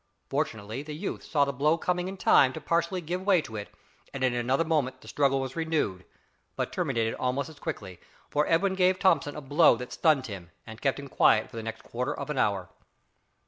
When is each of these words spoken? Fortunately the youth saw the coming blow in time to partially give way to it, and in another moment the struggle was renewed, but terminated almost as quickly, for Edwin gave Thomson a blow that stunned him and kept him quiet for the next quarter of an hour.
Fortunately 0.31 0.81
the 0.81 0.95
youth 0.95 1.21
saw 1.21 1.45
the 1.45 1.51
coming 1.77 2.05
blow 2.07 2.11
in 2.11 2.17
time 2.17 2.53
to 2.53 2.59
partially 2.59 3.01
give 3.01 3.21
way 3.21 3.39
to 3.43 3.55
it, 3.55 3.69
and 4.11 4.23
in 4.23 4.33
another 4.33 4.63
moment 4.65 4.99
the 5.01 5.07
struggle 5.07 5.39
was 5.39 5.55
renewed, 5.55 6.05
but 6.55 6.73
terminated 6.73 7.13
almost 7.19 7.49
as 7.49 7.59
quickly, 7.59 7.99
for 8.31 8.47
Edwin 8.47 8.73
gave 8.73 8.97
Thomson 8.97 9.35
a 9.35 9.41
blow 9.41 9.75
that 9.75 9.93
stunned 9.93 10.25
him 10.25 10.49
and 10.65 10.81
kept 10.81 10.97
him 10.97 11.07
quiet 11.07 11.51
for 11.51 11.55
the 11.57 11.61
next 11.61 11.83
quarter 11.83 12.15
of 12.19 12.31
an 12.31 12.39
hour. 12.39 12.71